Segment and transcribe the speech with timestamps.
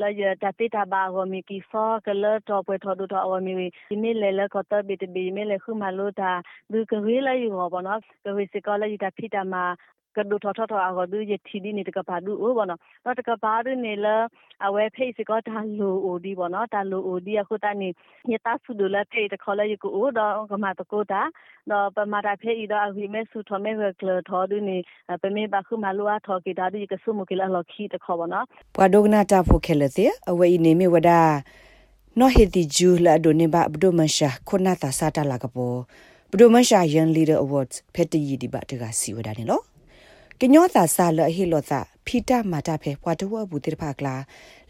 [0.00, 2.94] la ya ta te ta ba go mi ki fo ke le to pwe tho
[2.98, 3.66] du tho mi mi
[4.02, 6.30] mi le le ko ta bi te bi mi le khu ma lo ta
[6.72, 7.94] du ke ri la yu go bo no
[8.24, 9.62] ke wi se ko la yu ta phi ta ma
[10.16, 14.06] ကဒုထထထအကဒုယတီဒီနေတကပါဒူဩဘောနော်တော့တကပါဒူနေလ
[14.66, 17.88] အဝဲဖေးစကတာလိုအိုဒီဘောနော်တာလိုအိုဒီအခုတနေ
[18.30, 21.22] ညတာဆုဒလဖေးတခေါ်လိုက်ကိုဩတော့ကမတကိုတာ
[21.70, 24.76] တော့ပမာတာဖေးဤတော့အဝိမဲဆုထမဲဝကလထောဒူနေ
[25.22, 31.20] ပမေဘခုမလိုအထောကေတာဒီကဆုမကလလခီတခေါ်ဘောနော်ပွာဒိုဂနာတာဖိုခဲလသေးအဝဲနေမေဝဒါ
[32.18, 35.78] နော်ဟေတီဂျူလာဒိုနေဘဘဒိုမရှာခုနာတာစာတာလာကပေါ်
[36.30, 39.60] ဘဒိုမရှာယန်လီဒါအဝတ်ဖက်တီဒီဘတ်တကစီဝဒါနေလော
[40.42, 44.14] ကညောတာဆာလဟီလောတာဖီတာမာတာဖေပွားတော့ဘူးတိဖာကလာ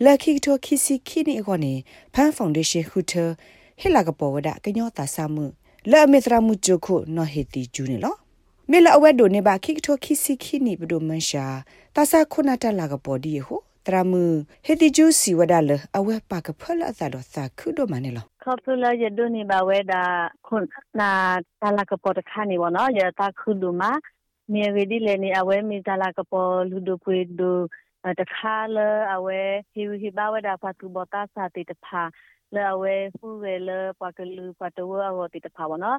[0.04, 1.74] လက်ခိတိုခိစီခိနီအကောနေ
[2.14, 3.12] ဖန်ဖောင်ဒေးရှင်းဟူထ
[3.80, 5.44] ဟီလာကပေါ်ဝဒကညောတာဆာမှု
[5.90, 8.14] လဲ့မေသရာမှုဂျုခုနော်ဟီတီဂျူနေလော
[8.70, 11.44] မေလအဝဲဒိုနေပါခိတိုခိစီခိနီဘဒိုမန်ရှာ
[11.96, 14.12] တာဆာခုနာတလာကပေါ်ဒီဟိုတရမ
[14.66, 20.02] ဟေတီဂျူစီဝဒါလအဝဲပါကဖလအသတော့သာခုဒိုမနေလောခေါပလရဒိုနေပါဝဲဒါ
[20.46, 20.64] ခွန်
[21.00, 21.10] နာ
[21.60, 23.90] တလာကပေါ်တခါနေဘောနော်ရတာခုဒိုမာ
[24.54, 27.58] မြေဝဒီလေနေအဝဲမီတလာကပေါ်လူဒိုပွေဒို
[28.20, 28.78] တခါလ
[29.14, 29.40] အဝဲ
[29.72, 32.02] ဟီဟီဘာဝဒါဖတ်တူဘတာစာတိတဖာ
[32.54, 33.70] လဲအဝဲဖူဝဲလ
[34.00, 35.98] ပကလူပတဝအဝတိတဖာဘောနော်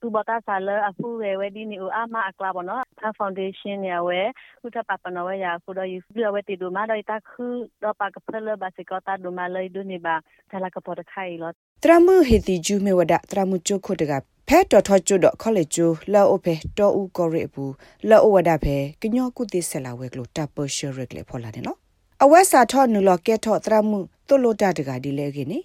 [0.00, 4.20] သူဘတာစာလအဖူဝဲဝဲဒီနီအမအကလာဘောနော်ဖာဖောင်ဒေးရှင်းရဝဲ
[4.60, 7.44] ခုထပပနဝဲရခုတော့ယူပြဝဲတီဒိုမာတော့တခု
[7.82, 10.14] တော့ပကဖလဘစကတာဒိုမာလေဒိုနေပါ
[10.50, 11.50] တလာကပေါ်တခိုင်လော
[11.82, 17.74] တရမှုဟီတီဂျူမေဝဒတရမှုချိုခုတက ဖဲတော်ထောကျွတ်တော့ခေါလေကျူလောအိုဖဲတော်ဦးကောရစ်ဘူး
[18.08, 21.78] လောအိုဝဒဖဲကညောကုတိဆက်လာဝဲကလို့တပ်ပရှရက်လေဖော်လာတယ်နော်
[22.22, 25.58] အဝက်စာထောနူလောကဲထောတရမှုတိုလိုတာတကဒီလေကိနေ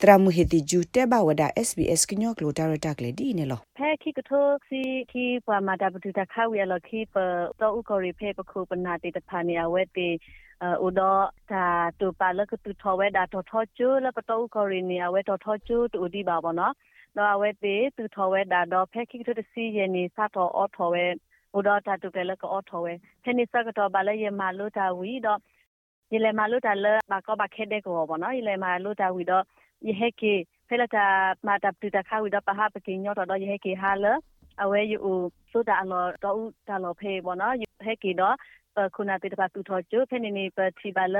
[0.00, 4.80] တရမှုဟီတီဂျူတဲဘဝဒ SBS ကညောကလို့ဒါရတာကလေဒီနေလောဖဲခိကထိုစီ
[5.12, 7.16] ခိပွာမာတာပတူတာခါဝီလောခိပ
[7.60, 10.08] တော်ဦးကောရစ်ဖဲပခုပနာတေတဖာနေအဝဲတေ
[10.86, 11.00] ဥဒ
[11.52, 11.66] တာ
[12.00, 16.54] တူပါလကတူထောဝဲဒါထောထောကျူလပတော်ဦးကောရီနေအဝဲထောထောကျူတူဒီပါဘော
[17.16, 21.04] နော်တော့ဝဲတေသူထော်ဝဲဒါတော့ဖက်ခိတတစီယနေစတော်အော်ထော်ဝဲ
[21.56, 25.40] ဥဒတာတုကလကအော်ထော်ဝဲဖက်နိစကတော့ဘာလဲရမလို့တာဝီတော့
[26.12, 29.44] ယလေမလို့တာလဘာကဘာခဲတဲ့ကောဘောနော်ယလေမလို့တာဝီတော့
[29.88, 30.34] ယဟကေ
[30.68, 31.06] ဖဲလာတာ
[31.46, 34.06] မာတာပတူတာခါဝီတော့ပဟာပကင်းညောတော့ယဟကေဟာလ
[34.62, 34.98] အဝဲယူ
[35.50, 36.38] ဆိုတာအလောတော့
[36.68, 37.54] တာလောဖေဘောနော်
[37.86, 38.36] ဟဲကေတော့
[38.94, 41.16] ခုနတေတပါတူထော်ကျဖဲနေနေပတိပါလ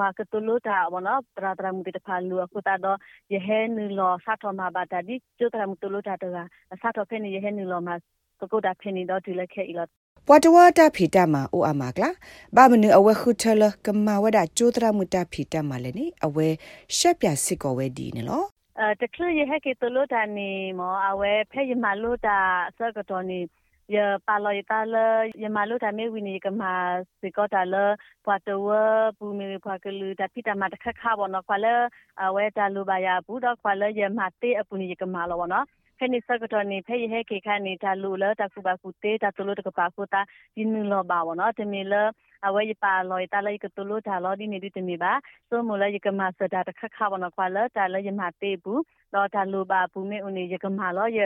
[0.00, 2.98] ဝါကတလူတာဝနတရာတရာမူတဖာလူအခုတာတော့
[3.34, 6.36] ယဟဲနူလောစာထမဘာတာဒီကျတရာမူတလူတာတက
[6.82, 7.94] စာထဖဲနေယဟဲနူလောမှာ
[8.40, 9.86] ကကုတာဖဲနေတော့ဒီလက်ခဲအီလော
[10.26, 12.10] ပွာတဝတာဖီတမအိုအမကလာ
[12.56, 16.48] ဘာမနအဝဲခုထလကမဝဒကျိုးတရမူတာဖီတမလည်းနေအဝဲ
[16.96, 18.42] ရှက်ပြစစ်ကောဝဲဒီနေလော
[18.80, 22.38] အဲတကလရဟကေတလူတာနေမောအဝဲဖဲရမလူတာ
[22.78, 23.38] စကတော်နေ
[23.95, 26.73] ยปาลอยตาเลยยมาลุทาเมวินีกมา
[27.19, 27.89] สิก็ตาเลย
[28.25, 28.71] พอตัว
[29.17, 31.77] ปูมีพอกลือตาพิตามาตะค่าบ่เนาะควาเลย
[32.17, 35.63] เอาไว้ตาลูบายาปูดอกควาเลยยมาเตอปุนีกมาแล้วเนาะ
[36.02, 40.20] ဖဲနိစကတော့နေဖဲရဟဲခေခါနေတာလူလတခုပါခုတေတာတလို့တကပါခုတာ
[40.56, 41.94] ဒီနလောပါဝနော်တမီလ
[42.46, 45.12] အဝဲပါလောတာလိုက်ကတလို့တာလောဒီနေဒီတမီပါ
[45.48, 48.82] ဆိုမလရကမစတာတခခဝနခွာလတာလရမတေဘူး
[49.14, 51.18] တော့တာလူပါဘူးမေဦးနေရကမလောရ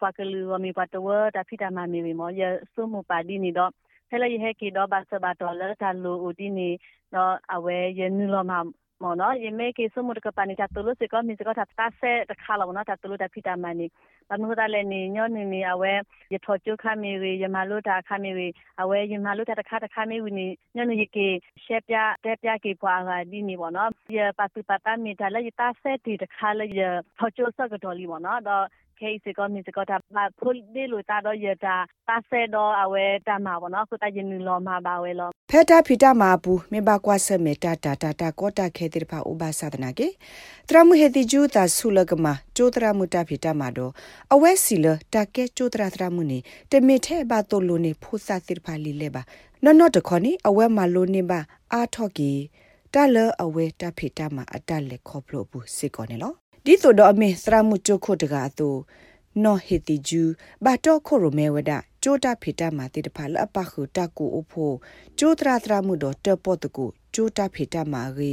[0.00, 2.42] ပွားကလူဝမီပတ်တဝတာဖိတာမမီဝီမောရ
[2.72, 3.70] ဆိုမပါဒီနေတော့
[4.08, 6.68] ဖဲလရဟဲကေတော့ဘာစဘာတော်လတာလူဦးဒီနေ
[7.14, 8.58] တော့အဝဲရနူလောမှာ
[9.04, 13.86] မောနော်ယမေကေစမှုတကပနိချတလို့စကမီစကတာတာဆဲတခါလောနော်တတလို့တဖိတာမနီ
[14.28, 15.92] ဘာမှုတာလည်းနေညောနေနေအဝဲ
[16.32, 18.48] ရထောကျခမီရီယမလို့တာခမီရီ
[18.82, 21.28] အဝဲယမလို့တာတခါတခါမီဝီနေညောနေကေ
[21.64, 26.82] ရှက်ပြတဲပြကေပွားကဒီနေပေါ့နော်ယပတ်ပတာမီတာလည်းတာဆဲတီတခါလည်းယ
[27.18, 28.64] ထောကျစကတော်လီပေါ့နော်တော့
[29.04, 31.76] case ကမြစ်ကတာမဖုန်ဒီလိုတာတော့ရတာ
[32.08, 40.08] တာဆဲတော့အဝဲတမှာပေါ့နော်ခုတရင်လောမှာပါဝဲလောဖက်တာဖီတာမှာဘူးမေဘကွာဆမေတာတာတာတာကောတာခဲတိဖာဥပါသဒနာကေ
[40.68, 42.26] တရမှုဟေတိဂျူတာဆုလကမ
[42.56, 43.92] ကျိုးတရမှုတာဖီတာမှာတော့
[44.34, 46.38] အဝဲစီလတာကဲကျိုးတရတရမှုနေ
[46.70, 49.22] တမေထဲဘာတိုလိုနေဖူစာတိဖာလီလေပါ
[49.64, 51.40] နော်နော်တခေါနီအဝဲမှာလိုနေပါ
[51.72, 52.30] အာထော့ကီ
[52.94, 58.68] တလအဝဲတာဖီတာမှာအတက်လက်ခေါပလို့ဘူးစစ်ကောနေလော ဒီဆိုတော့အမေသရမှုချိုခုတကအတူ
[59.44, 60.22] နော်ဟေတီဂျူ
[60.64, 61.72] ဘာတော့ခိုရိုမဲဝဒ
[62.02, 64.74] ကျိုးတာဖီတာမာတိတဖာလအပခုတကူအဖို့
[65.18, 66.84] ကျိုးတရာတရာမှုတော့တပေါ်တကူ
[67.14, 68.32] ကျိုးတာဖီတာမာရီ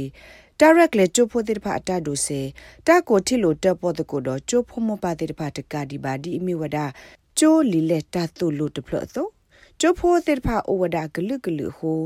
[0.60, 2.40] direct လေကျိုးဖို့တိတဖာအတဒိုစေ
[2.86, 6.78] တကိုတိလိုတပေါ်တကူတော့ကျိုးဖို့မပါတိတဖာတကဒီပါဒီအမိဝဒ
[7.38, 9.26] ကျိုးလီလက်တတုလိုတဖလို့သော
[9.80, 12.00] ကျိုးဖို့တိတဖာအိုဝဒဂလုဂလုဟို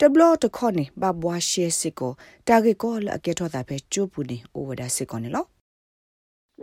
[0.00, 2.12] တဘလတခေါနေဘဘွားရှေစစ်ကို
[2.48, 5.46] တာဂေကောလအကေထောတာပဲကျိုးပူနေအိုဝဒစစ်ကောနေလော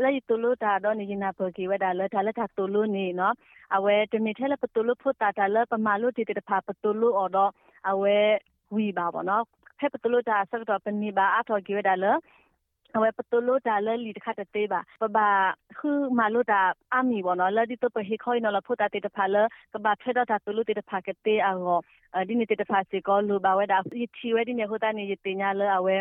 [0.03, 2.81] lai tulu ta do ni na po ki wa da la ta la ta tulu
[2.95, 3.29] ni no
[3.75, 6.33] awe de mi thela pa tulu phu ta ta la pa ma lu ti ti
[6.49, 7.45] pha pa tulu o do
[7.91, 8.15] awe
[8.75, 9.39] wi ba bo no
[9.81, 12.05] ဖက်ပတလို့တာဆက်တော့ပနိဘာအထော်ကြီးဒါလ
[12.95, 15.27] အဝဲပတလို့တာလဲလီတခတ်တေးပါပဘာ
[15.79, 16.59] ခုမာလို့တာ
[16.93, 19.37] အမီဘောနော်လဲဒီတော့ပဟိခွိုင်းနော်လဖုတာတေတဖာလ
[19.73, 21.77] ကဘာဖဲတော့တာတလို့တေတဖာကတေးအော
[22.27, 25.95] ဒီနေတေတဖာစီကောလူဘာဝဲဒါဒီချီဝဲဒီနေဟိုတာနေရတင်ညာလဲအဝဲ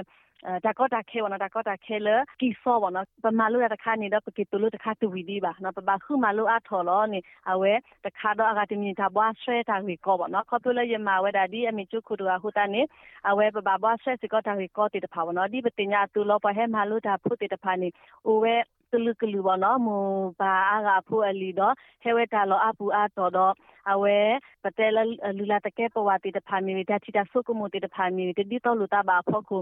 [0.65, 2.09] ဒါကောတာခဲဝနာဒါကောတာခဲလ
[2.41, 7.21] ကီဆောဝနာပမာလူတခါနေတော့ပကိတလူတခါတူဝီဒီပါနော်ပဘာခုမာလူအထော်လောနေ
[7.51, 7.73] အဝဲ
[8.07, 12.83] တခါတော့အကတိမီတာဘွားဆွဲတာဝီကောပေါ့နော်ခေါပလူရမဝဲဒါဒီအမီချုခုတူဟူတာနေ
[13.31, 17.89] အဝဲပဘာဘွားဆွဲစကောတာဝီကောတေတဖာဝနော်ဒီပတင်ညာတူလောပဟဲမာလူတာဖုတေတဖာနေ
[18.27, 18.57] အိုဝဲ
[18.93, 19.97] ကလူကလူဘောနော်မူ
[20.41, 23.53] ဘာအားကဖူအလီတော့ဟဲဝဲတာလောအပူအတော်တော့
[23.93, 24.17] အဝဲ
[24.65, 24.99] ပတဲလ
[25.39, 29.59] လူလာတကဲပဝတိတဖာမီတချီတာဆုကမှုတဖာမီတဒီတော့လူတာဘာဖို့ခု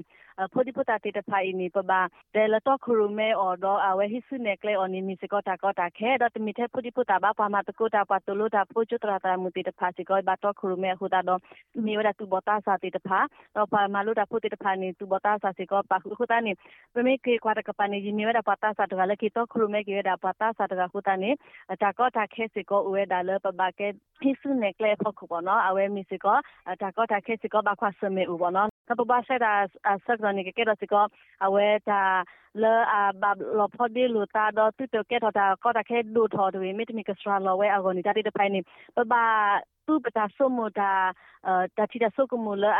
[0.52, 2.00] ဖိုဒီပတာတဖာအင်းပဘာ
[2.34, 11.40] တဲလတော့ခရုမဲအော်တော့အဝဲဟိဆုနေကလေအော်နီမီစကောတာကောတာခဲတော့တမီတဲ့ဖိုဒီပတာဘာပါမတကိုတာပတ်တလို့တာဖိုချတရာတာမူတဖာစီကောဘာတော့ခရုမဲဟူတာတော့
[11.86, 13.18] မီဝဒတူဘတာစာတဖာ
[13.56, 16.52] တော့ပါမလို့တာဖိုတဖာနေတူဘတာစာစီကောပါဟူတာနေ
[16.94, 21.30] ပမေကေကွာတကပနေဂျီမီဝဒပတာစာတကလည်းကီတော့ခရုမဲကေဒါပတာစာတကဟူတာနေ
[21.82, 23.88] တာကောတာခဲစီကောဝဲဒါလပဘာကေ
[24.20, 26.36] ဟိဆုနေကလေဖို့ခုပေါ့နော်အဝဲမီစီကော
[26.82, 29.52] တာကောတာခဲစီကောဘာခွာစမေဦးပေါ့နော်ကပဘာဆက်တာ
[30.04, 31.04] ဆက်ကနေကေတော့စီကော
[31.46, 32.02] အဝဲတာ
[32.62, 33.24] လေအဘ
[33.58, 38.60] လဖို့ဒီလူတာတော့တူတကေတော့တာကောတာခဲဒူထော်တွေမိတမီကစထရာလောဝဲအဂိုနီတာတိတဖိုင်နေ
[38.96, 39.24] ပဘာ
[39.86, 40.92] သူပတာဆုမတာ
[41.76, 42.72] တာချီတာဆုကမူလာ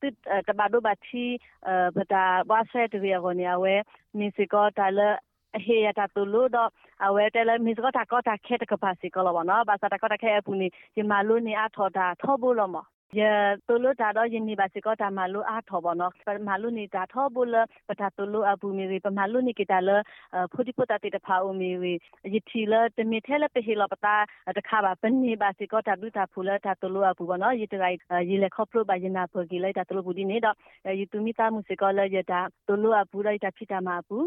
[0.00, 0.04] တ
[0.48, 1.24] တဘာဒိုဘာချီ
[1.96, 3.74] ပတာဘာဆက်တွေအဂိုနီအဝဲ
[4.18, 5.08] မီစီကောတာလေ
[5.64, 6.68] ဟေယတာတူလို့တော့
[7.06, 12.78] အဝဲတယ်လည်းမစ်ကတာကတာခဲတကပါစီကလောပါနော်ဘာသာတကတာခဲအပူနေဒီမာလို့နေအထော်တာထောဖို့လို့မ
[13.18, 13.20] ရ
[13.68, 16.12] တူလို့တာတော့ယင်းနေပါစီကတာမာလို့အထော်ပါနော်
[16.48, 17.56] မာလို့နေတာထောဖို့လ
[17.88, 19.90] ပတာတူလို့အပူမီပမာလို့နေကတာလ
[20.52, 21.92] ဖုဒီပတာတေတဖာအမီဝီ
[22.34, 24.14] ယတီလတမီထဲလပဟီလပတာ
[24.58, 27.96] တခါပါပနေပါစီကတာဒူတာဖူလတာတူလို့အပူပါနော်ယတရိုက်
[28.30, 30.56] ယလေခေါပလိုပါယနာဖဂီလိုက်တာတူလို့ဘူးဒီနေတော့
[31.00, 34.18] ယတူမီတာမူစီကလယတာတူလို့အပူလိုက်တာဖြစ်တာမှာအပူ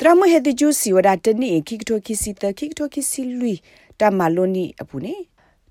[0.00, 3.52] တရမဟေတိကျူစီဝဒတနိခိကတိုခိစီတခိကတိုခိစီလူ
[4.00, 5.14] တမလိုနီအပူနေ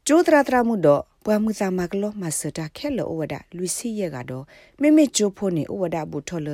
[0.08, 4.44] ကျိုးတရတရမှုတော့ပွားမှုစာမကလောမစတာခဲလောဝဒလူစီရကတော့
[4.82, 6.50] မိမိကျိုးဖို့နေဝဒဘူးထော်လ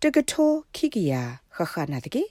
[0.00, 1.22] တကထိုခိကယာ
[1.56, 2.22] ခခနာတကေ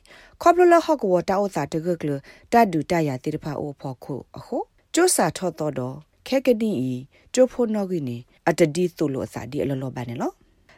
[0.41, 2.09] ခေါပလလဟော့ကဝတာဥစာတကကလ
[2.51, 4.57] တဒူတရတိတဖာအိုဖော်ခုအခု
[4.93, 5.95] ကျိုးစာထော့တော့တော့
[6.27, 6.93] ခဲကတိဤ
[7.33, 8.17] ကျိုးဖို့နော်ကိနေ
[8.49, 10.31] အတဒီသူလို့အစာဒီအလောလောပါနေလော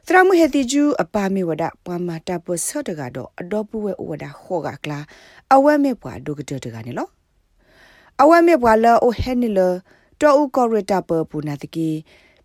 [0.08, 5.00] သရမဟေတိကျူအပါမေဝဒပွားမတာပဆော့တကတော့အတော့ပွေဝဒခောကကလာ
[5.54, 7.08] အဝဲမေပွားဒုကတတကနေလော
[8.22, 9.60] အဝဲမေပွားလောအိုဟဲနီလ
[10.22, 11.90] တော့ဥကောရတာပပူနာတကီ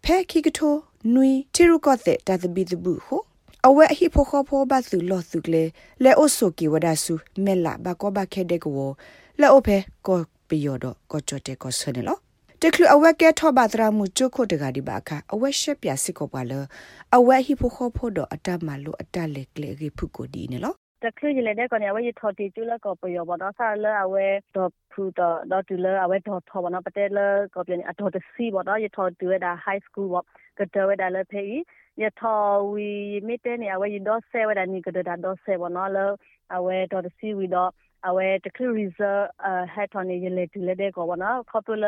[0.05, 0.75] ဖဲခိကထို
[1.15, 3.21] နွီတီရုကောတဲ့တသဘီတဘူးဟို
[3.67, 5.65] အဝဲအဟိဖိုခောဖောဘတ်သူလောသူကလေ
[6.03, 7.15] လဲအိုဆိုကီဝဒါဆူ
[7.45, 8.91] မဲလာဘကောဘခဲတဲ့ကော
[9.41, 9.77] လဲအိုဖဲ
[10.07, 10.19] ကော
[10.49, 12.19] ပီယောဒကောချွတ်တဲ့ကောဆနေလော
[12.65, 16.53] တကလအဝက်ကဲထောဘာတရာမှုကျုခုတကဒီဘာခအဝက်ရှက်ပြစစ်ကိုပါလ
[17.17, 24.27] အဝက်ဟိဖိုခိုဖိုဒအတမလိုအတလက်ကလေရိဖုကိုဒီနော်တခရရလေတဲ့ကောနေဝေထော်တီကျူလကောပယောဘောတော့ဆာလအဝဲ
[24.57, 27.19] တော့ဖူတော့တော့တူလအဝဲတော့ထော်ဘောနော်ပတဲလ
[27.55, 30.23] ကောပြန်အတော်တစီဘောတော့ရထော်တူရတာ high school ဘော
[30.59, 31.53] ကတဝဲဒါလဖေး
[32.03, 32.91] ရထော်ဝီ
[33.27, 35.99] မီတဲနေအဝဲရတော့ဆဲဝဲဒါနီကဒတာတော့ဆဲဘောနော်လ
[36.57, 37.71] အဝဲတော့တစီဝီတော့
[38.08, 39.11] အဝဲတခရရီဇာ
[39.73, 41.85] ဟက်တော်နေရလေတူလေတဲ့ကောဘောနော်ခေါပလ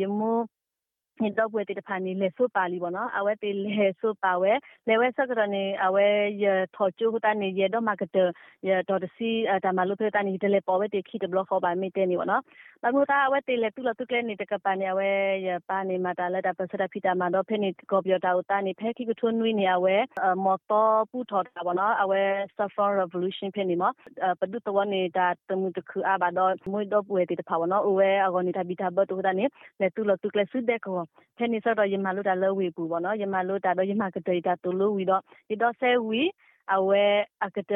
[0.00, 0.32] ယမူ
[1.22, 4.52] ညတော့ပွဲတဖာနေလေဆိုပါလီဘောနော်အဝဲတေလေဆိုပါဝဲ
[4.88, 6.06] လေဝဲစကရနေအဝဲ
[6.44, 8.16] ရထော်ချူဟတာနေရတော့မာကတ
[8.68, 9.30] ရတော်တစီ
[9.64, 12.42] တမလုဖတာနေတလေပေါ်ဝဲတေခိတဘလခေါ်ပါမိတဲနေဘောနော်
[12.84, 15.08] ဘာလို့တာအဝဲတေလေတူလတုကလေနေတကပါနေအဝဲ
[15.46, 19.96] ရပါနေမတာလက်တာပစရဖီတာမတော့ဖဲနေကော်ပြတာဥတာနေဖဲခိကထွန်းနွေးနေအဝဲ
[20.44, 22.20] မော်တော်ပူထော်တာဘောနော်အဝဲ
[22.56, 23.84] saffron revolution ဖဲနေမ
[24.40, 29.44] ပဒုတဝနေတာတမှုတခုအဘာတော့မွေတော့ပွဲတေတဖာဘောနော်အဝဲအကောနေတာဘီတာဘတ်တူတာနေ
[29.80, 30.98] လေတူလတုကလေစစ်တဲ့ကော
[31.38, 36.22] ဖဲနေစောတော့ယမလို့တာလောဝေပူပေါ့နော်ယမလို့တာတော့ယမကတေတာတူလို့ဝီတော့ဒီတော့ဆဲဝီ
[36.74, 37.04] အဝဲ
[37.44, 37.72] အကတ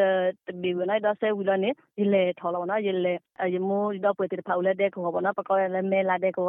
[0.62, 3.14] ဘီဝနိုင်တော့ဆဲဝီလို့နေဒီလေထော်လို့နော်ယလေ
[3.54, 6.46] ယမိုးဒီတော့ပွေတေဖောက်လက်တဲ့ကောပေါ့နော်ပကောရလဲမဲလာတဲ့ကော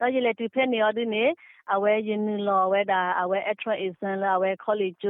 [0.00, 1.24] တော့ယလေတူဖဲနေရဒီနေ
[1.74, 5.08] အဝဲယင်းလောဝဲတာအဝဲ extra exam လာအဝဲ college ကျ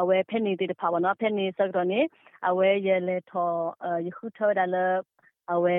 [0.00, 2.00] အဝဲဖဲနေတေဖောက်ပေါ့နော်ဖဲနေစတော့နေ
[2.48, 3.58] အဝဲယလေထော်
[4.06, 4.76] ယခုထော်ဒါလ
[5.54, 5.76] အဝဲ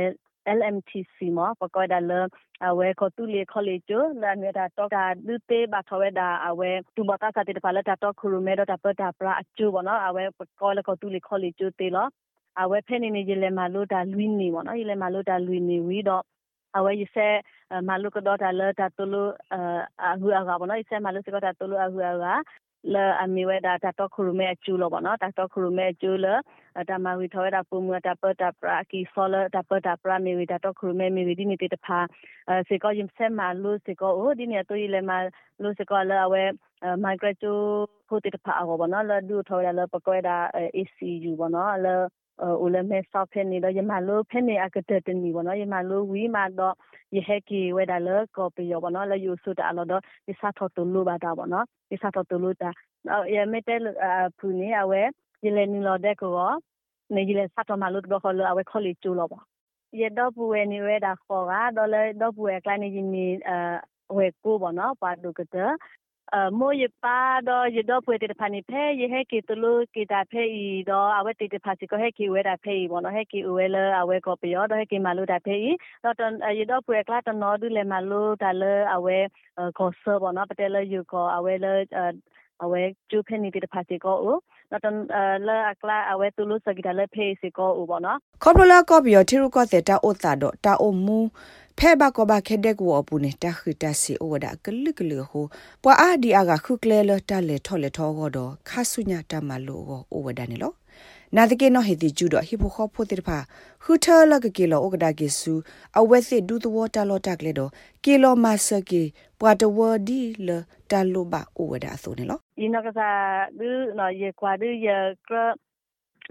[0.58, 2.12] LMTC မှာပကောဒါလ
[2.68, 12.08] အဝဲခတူလီခေါ်လီကျလာမြတာတော့တာဒုတေဘာထဝဲဒါအဝဲတူဘတာစာတေတပါလက်တာတော့ခရူမဲတော့တာပတာပရာအကျူဘောနော်အဝဲပကောလခတူလီခေါ်လီကျတေလော
[12.62, 16.24] အဝဲဖဲနေနေရလေမလို့တာလွီနေဘောနော်ရလေမလို့တာလွီနေဝီတော့
[16.78, 17.28] အဝဲရစဲ
[17.90, 19.32] မလုကတော့တာလတာတူလို့
[20.04, 22.26] အဟူအကဘောနော်ရစဲမလုစကတော့တာတူလို့အဟူအက
[22.84, 26.40] le amiwe da ta to khurume chu lo ba no ta to khurume chu le
[26.88, 29.62] ta ma wi thoe da pu mu ta pa ta pra ki so le ta
[29.70, 32.00] pa ta pra mi wi ta to khurume mi wi di ni te ta pha
[32.70, 35.28] se ko yim se ma lu se ko o di ne to yi le ma
[35.60, 36.44] lu se ko le awe
[37.04, 37.52] migrate chu
[38.10, 40.36] ko te ta pha a ba no le du thoe da le pa ko da
[40.82, 41.94] ECU ba no le
[42.62, 46.76] အိုလမဲဆောက်ဖဲနေတော့ယမလိုဖဲနေအကတဲ့တနီဘောနော်ယမလိုဝီမာတော့
[47.16, 52.70] ယဟက်ကီဝဲဒါလကောပီယောဘောနော်လယူဆုတာလောတော့ဒီစာထောတူလူပါတာဘောနော်ဒီစာထောတူလူတာ
[53.36, 53.76] ယမဲတဲ
[54.38, 55.02] ဖူနေအဝဲ
[55.46, 56.50] ယလေနီလောတဲ့ကော
[57.16, 59.42] နေယလေစာထောမလို့တော့ခေါ်လို့အဝဲခေါ်လီကျူလောဘော
[60.02, 63.26] ယတော့ပူဝဲနေဝဲဒါခေါ်ကတော့လေတော့ပူဝဲကလိုင်းနေနေ
[64.12, 65.72] အဝဲကိုဘောနော်ပါဒုကတဲ့
[66.52, 70.06] mo ye pa do ye do pwe te phani phe ye he ki tulu ki
[70.12, 72.88] ta phe i do awe te te phasi ko he ki we da phe i
[72.88, 75.40] bo no he ki we le awe ko pe yo do he ki malu da
[75.46, 78.74] phe i do ton ye do pwe kla ton no du le malu da le
[78.96, 79.18] awe
[79.78, 81.74] ko so bo no pa te le yu ko awe le
[82.60, 84.40] awe chu phe ni te phasi ko u
[84.74, 84.96] နတန်
[85.48, 91.20] လာအကလာအဝဲတူလို့စကိတလည်းဖေးစီကိုဥဘောနော်ခေါပလိုလာကောပီယတီရူကောတဲ့တာအိုတာတော့တာအိုမူ
[91.82, 95.46] ဖဲဘကဘခဲတဲ့ကိုအပူနေတာခိတစီအိုဒါကလကလဟို
[95.84, 100.76] ပွာအာဒီအာကခုကလဲလတလေထော်လေထောတော့ခါဆုညာတမလို့ကိုအိုဝဒနေလို့
[101.36, 103.38] နာတကေနော်ဟေတီကျူတော့ဟိဖိုခေါဖိုတိဖာ
[103.84, 105.54] ခူထာလကကေလောဩကဒါကေဆူ
[106.00, 107.72] အဝဲစစ်ဒူတဝတာလောတက်လေတော့
[108.04, 109.04] ကေလောမဆကေ
[109.40, 110.50] ပွာတဝဒီလ
[110.92, 113.20] တလိုဘာဩဝဒါဆိုနေလို့ဒီနကစား
[113.60, 113.70] ဒူ
[114.00, 114.98] နော်ယေကွာဒူယေ
[115.30, 115.69] ကရ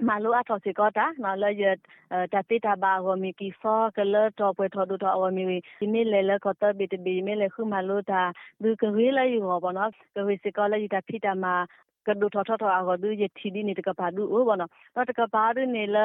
[0.08, 1.63] มาลูอาทอสิกอตานาเลย
[2.34, 5.58] ตาติตาบาโฮมิกิฟอกเลตอปวยทอดูทออมิวิ
[5.94, 8.22] มิเลเลก็ตบิตบิมิเลคือมาลูตา
[8.63, 11.56] ดูกะวิเลอยู่บ่เนาะกะวิสิกอเลอยู่ตาพิตามา
[12.09, 14.62] ကဒုထထထအကဒုယတီဒီနေတကပါဒုဩဘန
[14.95, 15.97] တော့တကပါဒုနေလ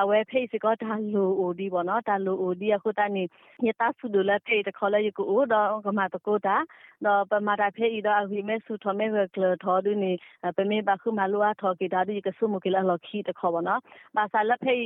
[0.00, 3.22] အဝဲဖေးစကတာလိုအိုဒီဘနတာလိုအိုဒီအခုတနေ
[3.64, 6.56] ညတာဆုဒလဖေးတခလယကိုဩတော့ကမတကိုတာ
[7.04, 10.12] တော့ပမာတာဖေးဤတော့အဝိမဲဆုထမဲဝကလထောဒုနေ
[10.56, 13.68] ပမေဘခုမလိုအထောကေတာဒီကဆုမကလလခီတခဘန
[14.16, 14.82] ဘာသာလဖေး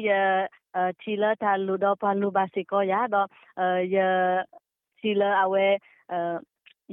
[1.00, 3.28] ချီလာတာလိုတော့ပါလိုပါစကောရတော့
[3.94, 3.96] ယ
[4.99, 5.66] ချီလာအဝဲ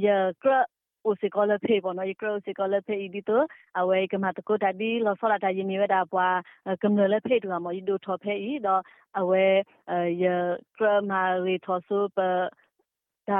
[0.05, 0.07] ယ
[0.43, 0.55] ကရ
[1.05, 3.47] o se kola phe bo no ikro se kola phe idi to
[3.79, 6.27] awe kama to ko tadi lo sola ta yimi we da bwa
[6.81, 8.75] kam le phe tu ma yido tho phe i do
[9.19, 9.43] awe
[10.23, 10.33] ye
[10.77, 12.27] kra ma re tho so pa
[13.27, 13.37] da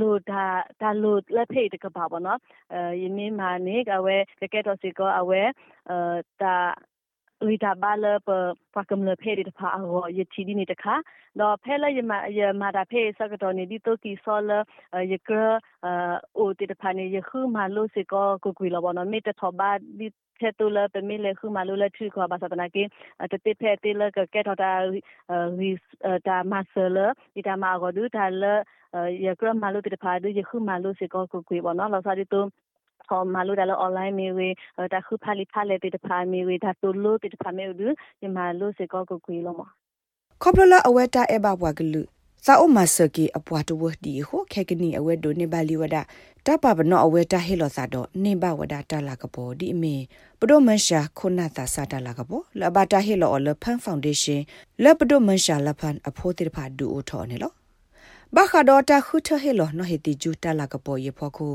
[0.00, 0.44] လိုဒါ
[0.80, 2.40] ဒါလိုလက်ဖိတ်တကပါဘောနော်
[2.72, 5.42] အဲယင်းမမာနေကဝဲတကက်တော့စီကောအဝဲ
[5.90, 5.98] အဲ
[6.42, 6.56] ဒါ
[7.50, 8.28] ရီတာဘာလပ
[8.74, 10.94] ပကမလဖေရီတဖာအောယချီဒီနေတခါ
[11.40, 14.50] တော့ဖဲလယမယမတာဖေစကတော့နေဒီတိုကီဆောလ
[15.12, 15.30] ယက
[16.38, 20.06] အိုတီတဖာနေယခုမလို့စကောကိုကွေလဘောနော်မေတထောဘာဒီ
[20.40, 22.82] ချက်တူလပမီလေခုမလူလထုခွာဘာစတနာကေ
[23.32, 24.72] တတိဖဲတေလကကက်ထတာ
[25.60, 25.70] ရီ
[26.26, 26.98] တာမဆလ
[27.34, 28.44] ဒီတာမာဂဒူတာလ
[29.26, 32.40] ယကရမလူတဖာဒူယခုမလူစကောကိုကွေဘောနော်လောစာဒီတူ
[33.08, 34.48] ခေါ်မလို့ဒါလအွန်လိုင်းမီဝေ
[34.92, 37.88] တာခုဖာလီဖာလေတေတဖာမီဝေဒါတူလို့တေတဖာမေဒူ
[38.20, 39.62] ဒီမာလို့စေကောကိုကွေလို့မ
[40.42, 42.02] ခေါပလလာအဝဲတာအဘဘွားကလူ
[42.46, 45.96] စာအုပ်မဆကီအပွားတဝဒီဟိုခဲကနီအဝဲဒိုနေပါလီဝဒ
[46.46, 49.94] တပပနောအဝဲတာဟေလောစာတော့နေဘဝဒတာလာကပေါ်ဒီအမေ
[50.40, 54.44] ပဒိုမန်ရှာခုနာတာစာတာလာကပေါ်လဘတာဟေလောလဖန်ဖောင်ဒေးရှင်း
[54.82, 57.52] လပဒိုမန်ရှာလဖန်အဖိုးတေဖာဒူအိုထော်နေလော
[58.36, 61.48] ဘာခါဒေါ်တာခုထဟေလောနော်ဟေတီဂျူတာလာကပေါ်ရေဖို့ခု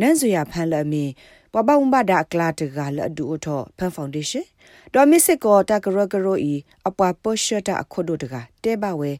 [0.00, 1.04] နန်းစရဖန်လအမီ
[1.52, 4.48] ပပဝံဘဒါကလာတကလအဒူအထောဖန်ဖောင်ဒေးရှင်း
[4.94, 6.54] ဒေါ်မစ်စစ်ကောတာကရကရိုဤ
[6.88, 8.34] အပွားပေါ်ရှတာအခုဒိုတက
[8.64, 9.10] တဲဘဝဲ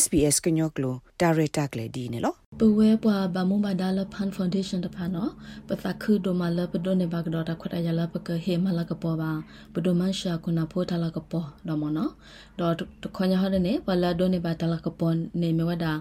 [0.00, 5.30] SBS ကညောကလိုဒါရတာကလေဒီနေလောပဝဲပွားဘာမုံဘာဒါလဖန်ဖောင်ဒေးရှင်းတဖာနော်
[5.68, 9.32] ပသခုဒိုမလပဒိုနေဘကဒေါ်တာခွတ်ရလပကဟေမလကပေါ်ပါ
[9.74, 12.12] ပဒိုမန်ရှာခုနာဖိုးထလကပေါ်တော့မနော်
[12.60, 15.92] ဒေါ်တခွန်ရဟရနေဘလာဒိုနေဘတလကပေါ်နေမြဝဒါ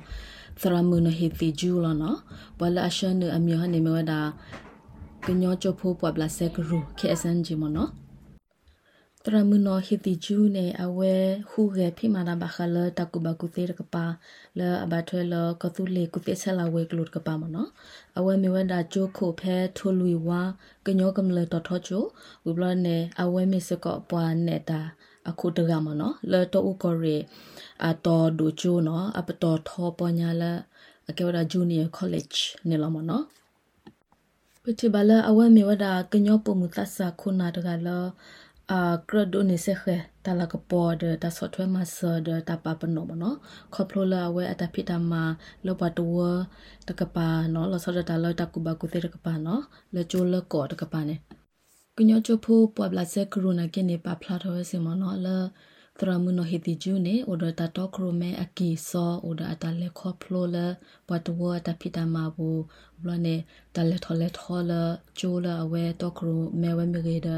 [0.61, 2.19] သရမှုနဟေတီဂျူလနော်
[2.59, 4.21] ဘလာအရှန်နအမြဟနေမြဝဒါ
[5.25, 7.91] ကညောချဖို့ပွားဘလာဆက်ကရူ KSNG မနော်
[9.25, 11.13] တရမနောဟီတီဂျူနေအဝဲ
[11.49, 14.05] ဟူရဲဖိမာနာဘခလတကုဘကုသေးရကပါ
[14.59, 17.69] လအဘထွဲလကသူလေကုသေးဆက်လာဝဲကလုတ်ကပါမနော်
[18.17, 20.41] အဝဲမီဝဲဒါဂျိုခိုဖဲထိုလူဝါ
[20.85, 22.03] ကညောကမလတထောချို
[22.45, 24.81] ဝဘလနေအဝဲမီစကောပွားနေတာ
[25.29, 27.17] အခုတကမနော်လတော့ဥကောရီ
[27.87, 30.51] အတော်ဒူချိုနော်အပတော်ထောပညာလာ
[31.09, 32.27] အကေဝဒါဂျူနီယာကောလိပ်
[32.69, 33.23] နေလမနော်
[34.63, 38.05] ပတိဘလာအဝဲမီဝဒါကညောပမှုသဆာခုနာတကလော
[38.71, 43.33] အာကရဒိုနေစခဲတလာကပေါ်ဒတာဆော့ထွဲမဆာဒတာပပနောမနော
[43.73, 45.13] ခေါပလိုလာဝဲအတဖိတမ
[45.65, 46.15] လောပတဝ
[46.87, 49.61] တကပါနော်လောဆော့တာလောတကူဘကူတေတကပါနော်
[49.95, 51.15] လချိုလကောတကပါနေ
[51.99, 55.37] ကညောချိုဖိုပွာဘလာဆက်ကရိုနာကနေပါဖလာထောစင်မနော်လာ
[55.99, 60.65] သရမနဟီတီဂျူနေအိုဒတာတော့ခရိုမဲအကီဆောအိုဒအတလေခေါဖလိုလာ
[61.09, 62.49] ဘတ်ဝတ်တပိတမဘူ
[63.01, 63.39] ဘလနဲ့
[63.75, 64.81] တလေထော်လေထော်လာ
[65.19, 67.29] ဂျိုလာအဝဲတော့ခရိုမဲဝဲမြေကေဒ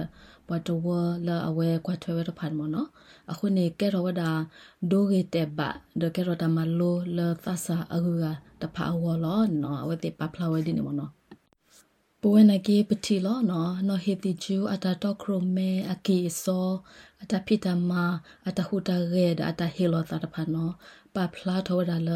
[0.50, 0.88] ဘတ်ဝ
[1.28, 2.90] လာအဝဲကွာထွဲဝဲတဖန်မနော်
[3.32, 4.32] အခုနေကဲရောဝဒါ
[4.92, 5.60] ဒိုဂေတက်ဘ
[6.02, 8.26] ဒကဲရောတမလိုလာသဆာအဂူက
[8.62, 11.12] တဖာဝလောနော်အဝဲတေပပလာဝဲဒီနေမနော်
[12.28, 16.70] ပဝနကေပတိလောနော်နော်ဟေတိဂျူအတာတော့ခရိုမဲအကီဆော
[17.22, 17.92] အတာဖိတမ
[18.48, 20.74] အတာဟုတာရဲအတာဟေလောတာတဖာနော်
[21.16, 22.12] ပပလာထောဒါလ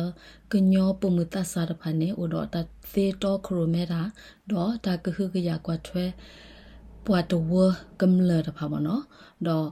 [0.52, 2.56] ကညောပမှုတဆာတဖာနေဥတော့တ
[2.94, 4.02] သေတော့ခရိုမဲတာ
[4.52, 6.06] တော့တာကခုကရကွာထွဲ
[7.06, 7.54] ပွားတဝ
[8.02, 9.04] ကမ္လတဖာမနော်
[9.48, 9.68] တော့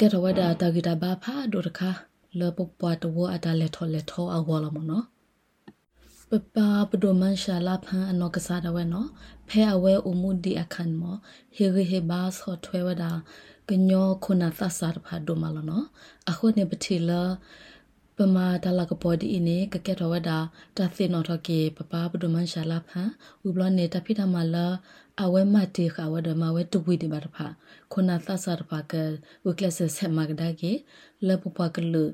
[0.00, 1.90] ကဲတော့ဝဒါတာဂီတာဘာဖာဒိုတခါ
[2.38, 5.04] လပပွားတဝအတာလက်ထောလက်ထောအဝလာမနော်
[6.30, 6.58] ပပ
[6.90, 9.08] ပဒမန်ရှာလာဖန်အနောကစားတော့ဝဲနော်
[9.48, 11.02] ဖဲအဝဲအမှုဒီအခန်မ
[11.56, 13.12] ဟေဂေဟေဘာဆောထွဲဝဒါ
[13.68, 15.86] ကညောခုနာသဆာဖာဒိုမလနော်
[16.30, 17.22] အခုနေပတိလာ
[18.16, 20.38] ပမာတလာကပေါ်ဒီနေကကဲတော်ဝဒါ
[20.76, 23.08] တသိနော်တော့ကေပပပဒမန်ရှာလာဖန်
[23.46, 24.66] ဥဘလနေတဖိတမလာ
[25.22, 27.46] အဝဲမတေခဝဒမဝဲတဝိဒီဘာတဖာ
[27.92, 28.94] ခုနာသဆာတဖာက
[29.46, 30.72] ဝကလဆဆက်မကဒါကေ
[31.26, 32.04] လပပကလူ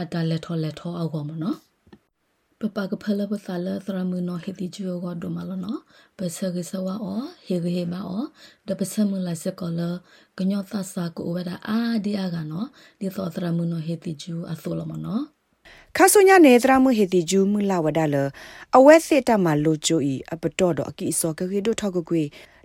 [0.00, 1.65] အတလက်ထောလက်ထောအောမနော်
[2.60, 5.66] ပပကဖလပသလသရမနဟိတိဂျိုဂဒမလန
[6.18, 8.24] ပစဂစဝအောဟေဂဟေမာအော
[8.68, 9.80] ဒပစမလစကလ
[10.38, 12.64] ကညောသဆာကိုဝဒအာဒီအာကနော
[12.98, 15.20] ဒီသောသရမနဟိတိဂျူအသောလမနော
[15.98, 18.16] ခါဆုညာနေသရမှုဟေတီဂျူးမူလာဝဒါလ
[18.76, 22.22] အဝဲစစ်တမလိုချိုဤအပတော်တော့အကီစောကကေဒိုထောက်ကွေ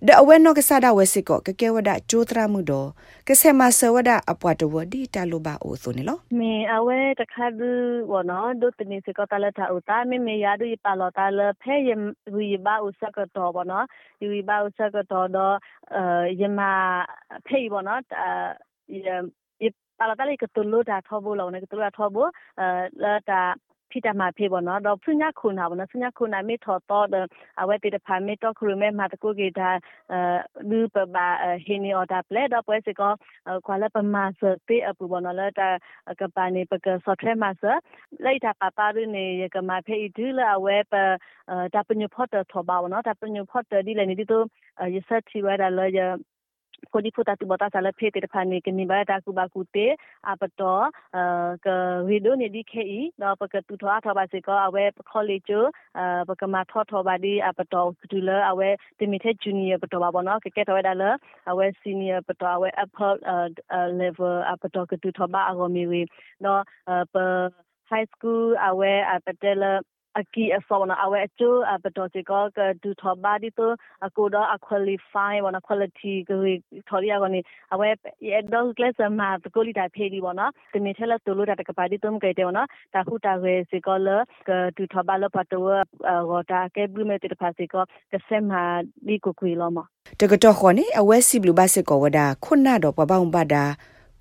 [0.07, 2.87] ဒအဝဲနောကဆာဒဝဲစစ်ကောကကဲဝဒဂျိုသရမှုတော့
[3.27, 7.69] ကဆဲမဆဝဒအပွားတဝဒီတလိုပါအိုဆိုနေလောမေအဝဲတခါဒူ
[8.11, 11.89] ဝနော်ဒုတနေစကောတလတာဥတာမေမေယာဒူပါလောတာလဖဲယ
[12.35, 13.85] ဝီဘာဥစကတော်ဘောနော်
[14.19, 15.55] ဒီဝီဘာဥစကတော်တော့
[16.41, 16.59] ယမ
[17.47, 18.01] ဖေးဘောနော်
[20.01, 22.29] အလာတလေးကတူလို့တာထောဘူးလောနေကတူရထောဘူး
[22.59, 22.67] အဲ
[23.03, 23.41] လာတာ
[23.91, 27.05] ဖိတမှာဖေဘောနော်တော့ဖညာခုနာဘောနော်ဖညာခုနာမေထောတော့
[27.61, 29.69] အဝဲတေတဖာမေတော့ခရမေမာတကုကေတာ
[30.13, 30.19] အဲ
[30.69, 31.27] လူပဘာ
[31.65, 33.13] ဟင်းနီအော်တာပလက်တော့ပွဲစကော
[33.65, 35.69] ကွာလပမာစတေအပူဘောနော်လာတာ
[36.19, 37.63] ကပနေပကဆော့ထရမဆ
[38.25, 40.93] လိုက်တာပပရနေရကမဖေဒူလာအဝဲပ
[41.75, 44.45] တာပညဖော့တထောပါဘောနော်တာပညဖော့တဒီလည်းနေဒီတော့
[44.95, 45.99] ရဆက်ချီဝဲတာလောရ
[46.93, 49.87] ကိုဒီဖူတာတူဘတာဆာလဖေတေတဖာနေကနိဘာတာကူဘာကူတေ
[50.29, 50.85] အပတော်
[51.65, 51.67] က
[52.07, 55.53] ဝီဒိုနေဒီခေဤတော့ပကတူထွားထောပါစေကောအဝဲခေါ်လေကျ
[56.29, 61.03] ပကမထောထောပါဒီအပတော်ဒူလအဝဲတမီတဲ့ဂျူနီယာပတော်ပါဘောနော်ကကဲတော်ဒါလ
[61.51, 63.17] အဝဲစီနီယာပတော်အဝဲ apple
[64.01, 66.01] level အပတော်ကတူထောပါအဂိုမီဝီ
[66.45, 66.61] တော့
[67.13, 67.15] ပ
[67.91, 69.63] high school အဝဲအပတဲလ
[70.19, 73.71] အကီအစောနာအဝဲအကျိုးဘတော်စီကောကဒူထောဘာဒီတို
[74.05, 76.41] အကိုတော့အခွဲလီဖိုင်ဝနာ quality ကို
[76.89, 77.39] ထော်ရကနေ
[77.73, 77.87] အဝဲ
[78.31, 84.09] ရတော့ကလစ်မှာတကိုလီတာဖေးဒီဘောနော်တမီထဲလတူလို့တာကပါဒီတုံးကြတဲ့နော်တာခုတာရဲစီကောလ
[84.47, 85.65] ကဒူထောဘာလပတ်တော့
[86.29, 88.51] ဝတာကဲဘလူမဲတဖာစီကောကစမ
[89.07, 89.77] ဒီကိုကွေလောမ
[90.19, 93.65] တကတော့ခေါနေအဝဲစီဘလူဘစစ်ကောဝဒါခုနတော့ပပောင်ပဒါ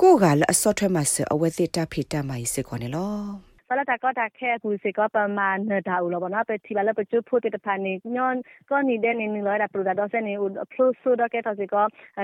[0.01, 8.37] ကိုကလည်းအစောထွဲမှာစအဝဲစစ်တာဖေးတာမိုင်းစစ်ခေါနေလော ပလတာကတာခဲကူစီကပမာနတာဥလောဘနာပတိဘလပချူဖို့တဖာနေညွန်
[8.71, 11.75] ကနီဒဲနေနီလောတာပရဒါဒဆနေဥဖလိုဆိုဒကဲတစီက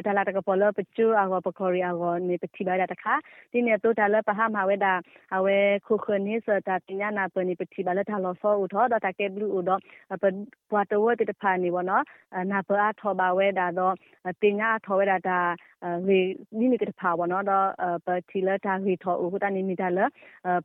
[0.06, 3.14] ဒါလာတကပလပချူအကောပခေါရီအကောနေပတိဘလာတခါ
[3.52, 4.92] ဒီနေတော့ဒါလပဟာမဝဲတာ
[5.36, 5.56] အဝဲ
[5.86, 9.70] ခုခနေစတာပညာနာပနိပတိဘလာတာလောဆောဥထောဒတာကဲဘလူဥဒ
[10.22, 10.24] ပ
[10.70, 12.04] ပွားတဝတတဖာနေဘောနော်
[12.50, 13.94] နာပအားထောပါဝဲတာတော့
[14.42, 15.38] တင်ညာထောဝဲတာဒါ
[16.08, 16.20] ရေ
[16.58, 17.66] နိနေကတဖာဘောနော်တော့
[18.06, 20.00] ပတိလတာရေထောဥဟတနိမိတာလ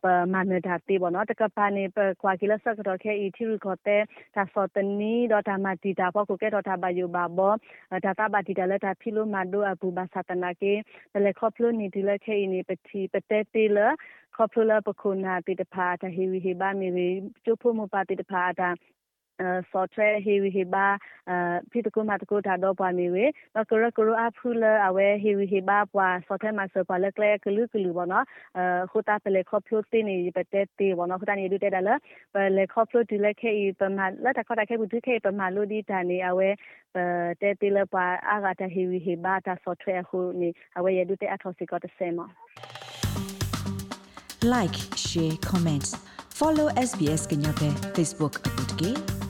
[0.04, 4.02] ပမာနတာတေဘောနော်တကပါနေပကွာကီလဆကတော့ခဲအီတီရခေါ်တဲ့
[4.36, 7.54] ဒါစောတနီတော့ဒါမတီတာပေါ့ကိုကဲတော့ဒါဘယုဘာဘော
[8.04, 10.74] ဒါတာဘာတီတာလက်တာဖီလိုမာဒိုအဘူဘာသတနာကေ
[11.14, 13.80] တလေခေါပလိုနီဒီလက်ခဲအီနေပတိပတဲတေလ
[14.36, 17.08] ခေါပလိုလာပခုနာတိတဖာတဟီဝီဟေဘာမီဝီ
[17.44, 19.00] ချိုဖို့မပါတိတဖာဒါစောထရဟီဝီဟီဘာဖိတ
[21.96, 23.26] ကုမတကုတာတော့ပွားမီဝေ
[23.56, 28.26] တော့ကရကရအဖူလအဝဲဟီဝီဟီဘာပွားစောထမဆပွားလက်ကလကလူကလူဘောနော်
[28.92, 31.96] ခူတာပလေခေါပလိုတင်းနေပတဲတေဘောနော်ခူတာနေဒူတဲ့လာ
[32.34, 36.50] ပလေခေါပလိုဒီလက်ခေပမာလက်တခေါတာခေဘူးဒီခေပမာလူဒီတာနေအဝဲ
[37.42, 42.20] တဲတေလပွားအာဂတာဟီဝီဟီဘာတာစောထရဟူနေအဝဲရဒူတဲ့အထောစီကတဆဲမ
[44.54, 45.88] like share comment
[46.40, 49.21] follow SBS Kenya pe Facebook akut ke